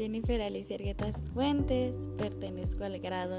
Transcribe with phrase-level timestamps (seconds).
[0.00, 3.36] Jennifer Alicia Arguetas Fuentes, pertenezco al grado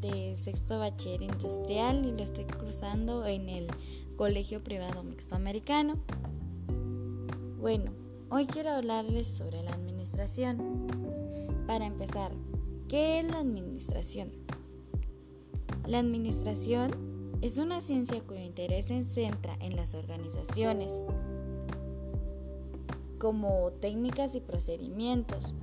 [0.00, 3.66] de sexto bachiller industrial y lo estoy cursando en el
[4.14, 5.98] Colegio Privado Mixto Americano.
[7.58, 7.90] Bueno,
[8.28, 10.86] hoy quiero hablarles sobre la administración.
[11.66, 12.30] Para empezar,
[12.88, 14.30] ¿qué es la administración?
[15.84, 16.92] La administración
[17.42, 20.92] es una ciencia cuyo interés se centra en las organizaciones,
[23.20, 25.54] como técnicas y procedimientos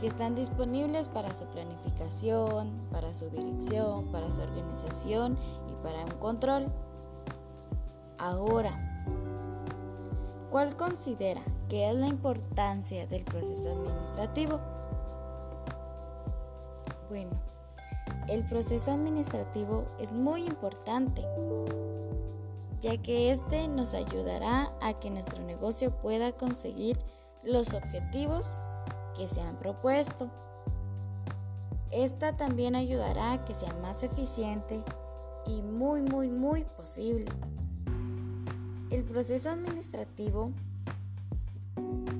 [0.00, 5.36] que están disponibles para su planificación, para su dirección, para su organización
[5.68, 6.66] y para un control.
[8.16, 9.04] Ahora,
[10.50, 14.60] ¿cuál considera que es la importancia del proceso administrativo?
[17.08, 17.32] Bueno,
[18.28, 21.24] el proceso administrativo es muy importante
[22.80, 26.98] ya que este nos ayudará a que nuestro negocio pueda conseguir
[27.42, 28.46] los objetivos
[29.16, 30.30] que se han propuesto.
[31.90, 34.82] Esta también ayudará a que sea más eficiente
[35.46, 37.26] y muy, muy, muy posible.
[38.90, 40.52] El proceso administrativo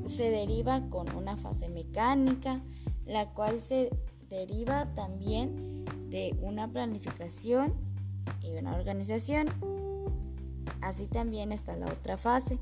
[0.05, 2.63] se deriva con una fase mecánica,
[3.07, 3.91] la cual se
[4.29, 7.75] deriva también de una planificación
[8.43, 9.49] y una organización.
[10.89, 12.59] Así también está la otra fase.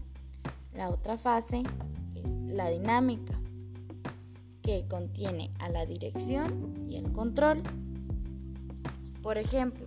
[0.74, 1.62] La otra fase
[2.16, 3.34] es la dinámica,
[4.62, 7.62] que contiene a la dirección y el control.
[9.22, 9.86] Por ejemplo,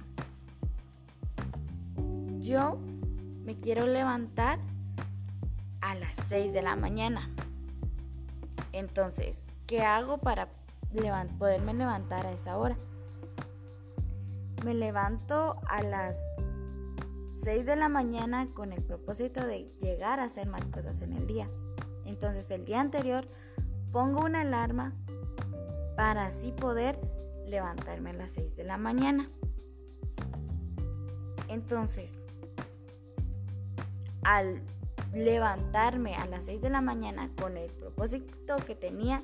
[2.40, 2.78] yo
[3.44, 4.60] me quiero levantar
[5.82, 7.30] a las 6 de la mañana.
[8.72, 10.48] Entonces, ¿qué hago para
[11.38, 12.78] poderme levantar a esa hora?
[14.64, 16.24] Me levanto a las
[17.50, 21.26] 6 de la mañana con el propósito de llegar a hacer más cosas en el
[21.26, 21.50] día.
[22.06, 23.28] Entonces el día anterior
[23.92, 24.94] pongo una alarma
[25.96, 27.00] para así poder
[27.48, 29.32] levantarme a las 6 de la mañana.
[31.48, 32.14] Entonces,
[34.22, 34.62] al
[35.12, 39.24] levantarme a las 6 de la mañana con el propósito que tenía,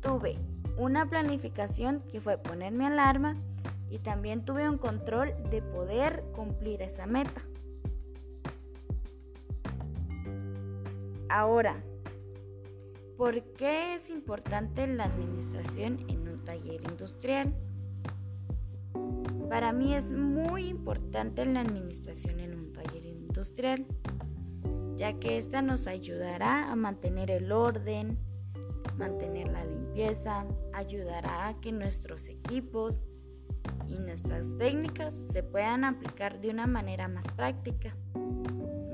[0.00, 0.38] tuve
[0.78, 3.36] una planificación que fue ponerme alarma
[3.90, 7.42] y también tuve un control de poder cumplir esa meta.
[11.38, 11.84] Ahora,
[13.18, 17.54] ¿por qué es importante la administración en un taller industrial?
[19.50, 23.84] Para mí es muy importante la administración en un taller industrial,
[24.96, 28.16] ya que esta nos ayudará a mantener el orden,
[28.96, 33.02] mantener la limpieza, ayudará a que nuestros equipos
[33.90, 37.94] y nuestras técnicas se puedan aplicar de una manera más práctica,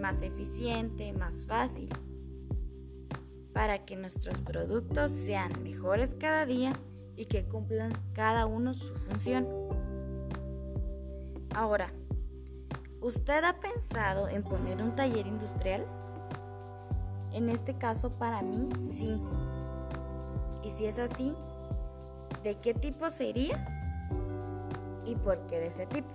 [0.01, 1.89] más eficiente, más fácil
[3.53, 6.73] para que nuestros productos sean mejores cada día
[7.17, 9.47] y que cumplan cada uno su función.
[11.55, 11.93] Ahora,
[13.01, 15.87] ¿usted ha pensado en poner un taller industrial?
[17.33, 19.21] En este caso para mí sí.
[20.63, 21.35] Y si es así,
[22.43, 23.69] ¿de qué tipo sería?
[25.05, 26.09] ¿Y por qué de ese tipo?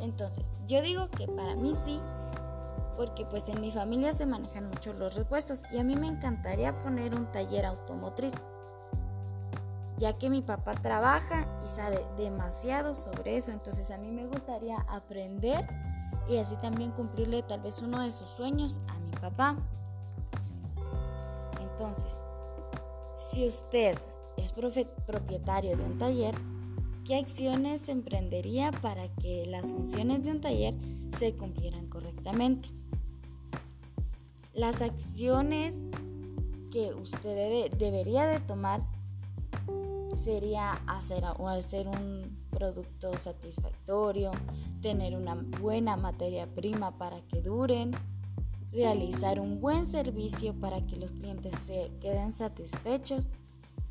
[0.00, 2.00] Entonces, yo digo que para mí sí
[2.96, 6.80] porque pues en mi familia se manejan mucho los repuestos y a mí me encantaría
[6.82, 8.34] poner un taller automotriz,
[9.98, 14.78] ya que mi papá trabaja y sabe demasiado sobre eso, entonces a mí me gustaría
[14.88, 15.66] aprender
[16.28, 19.56] y así también cumplirle tal vez uno de sus sueños a mi papá.
[21.60, 22.18] Entonces,
[23.16, 23.98] si usted
[24.36, 26.34] es propietario de un taller,
[27.04, 30.74] ¿qué acciones emprendería para que las funciones de un taller
[31.18, 32.68] se cumplieran correctamente?
[34.54, 35.74] Las acciones
[36.70, 38.82] que usted debería de tomar
[40.16, 44.30] sería hacer, hacer un producto satisfactorio,
[44.80, 47.90] tener una buena materia prima para que duren,
[48.72, 53.28] realizar un buen servicio para que los clientes se queden satisfechos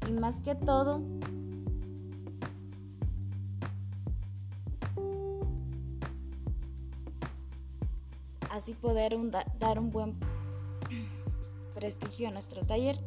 [0.08, 1.02] y más que todo
[8.50, 9.18] así poder
[9.60, 10.16] dar un buen
[11.84, 12.98] prestigio a nuestro taller.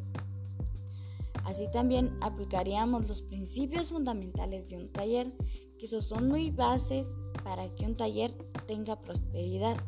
[1.45, 5.33] Así también aplicaríamos los principios fundamentales de un taller,
[5.79, 7.07] que esos son muy bases
[7.43, 8.33] para que un taller
[8.67, 9.79] tenga prosperidad.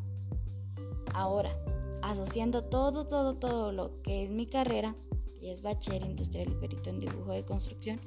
[1.12, 1.55] Ahora,
[2.00, 4.96] asociando todo, todo, todo lo que es mi carrera,
[5.38, 8.00] y es bachiller industrial y perito en dibujo de construcción,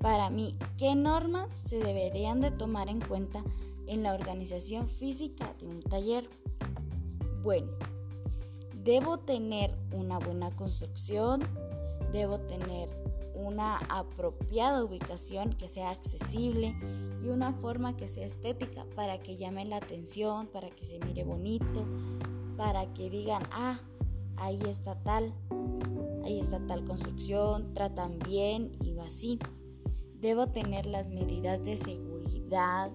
[0.00, 3.44] para mí, ¿qué normas se deberían de tomar en cuenta
[3.86, 6.28] en la organización física de un taller?
[7.44, 7.70] Bueno,
[8.84, 11.42] Debo tener una buena construcción,
[12.12, 12.88] debo tener
[13.34, 16.74] una apropiada ubicación que sea accesible
[17.22, 21.22] y una forma que sea estética para que llame la atención, para que se mire
[21.22, 21.86] bonito,
[22.56, 23.80] para que digan, ah,
[24.36, 25.32] ahí está tal,
[26.24, 29.38] ahí está tal construcción, tratan bien y así.
[30.20, 32.90] Debo tener las medidas de seguridad,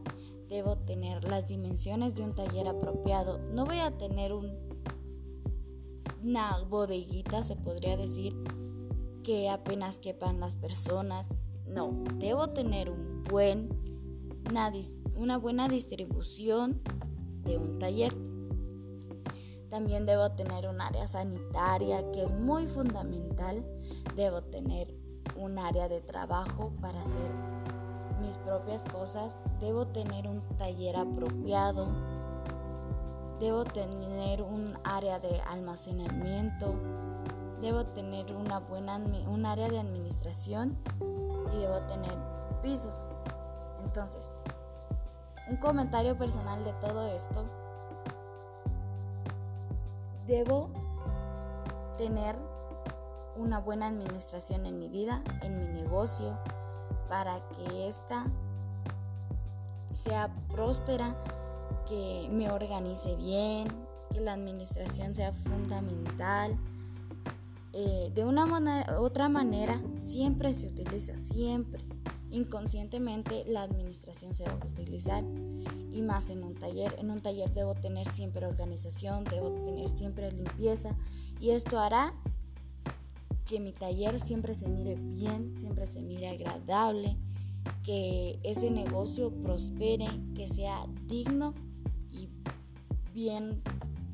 [0.49, 3.39] debo tener las dimensiones de un taller apropiado.
[3.53, 4.66] No voy a tener un,
[6.23, 8.35] una bodeguita, se podría decir,
[9.23, 11.33] que apenas quepan las personas.
[11.65, 13.69] No, debo tener un buen,
[14.49, 14.71] una,
[15.15, 16.81] una buena distribución
[17.43, 18.15] de un taller.
[19.69, 23.65] También debo tener un área sanitaria que es muy fundamental.
[24.15, 24.93] Debo tener
[25.35, 27.31] un área de trabajo para hacer
[28.21, 29.35] mis propias cosas.
[29.59, 31.87] Debo tener un taller apropiado.
[33.39, 36.73] Debo tener un área de almacenamiento.
[37.61, 38.97] Debo tener una buena
[39.27, 40.77] un área de administración
[41.53, 42.17] y debo tener
[42.61, 43.05] pisos.
[43.83, 44.29] Entonces,
[45.49, 47.45] un comentario personal de todo esto
[50.27, 50.69] Debo
[51.97, 52.35] tener
[53.37, 56.37] una buena administración en mi vida, en mi negocio,
[57.07, 58.25] para que ésta
[59.93, 61.15] sea próspera,
[61.87, 63.67] que me organice bien,
[64.13, 66.57] que la administración sea fundamental.
[67.73, 68.45] Eh, de una
[68.99, 71.83] otra manera, siempre se utiliza, siempre
[72.31, 75.23] inconscientemente la administración se va a utilizar
[75.93, 76.95] y más en un taller.
[76.99, 80.95] En un taller debo tener siempre organización, debo tener siempre limpieza
[81.39, 82.13] y esto hará
[83.45, 87.15] que mi taller siempre se mire bien, siempre se mire agradable,
[87.83, 91.53] que ese negocio prospere, que sea digno
[92.11, 92.29] y
[93.13, 93.61] bien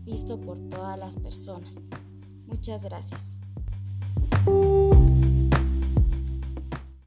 [0.03, 1.75] visto por todas las personas.
[2.47, 3.32] Muchas gracias.